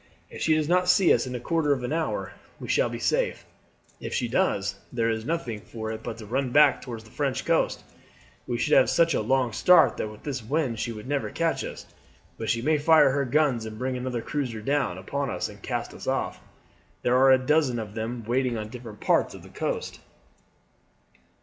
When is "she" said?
0.41-0.55, 4.15-4.27, 10.79-10.91, 12.49-12.63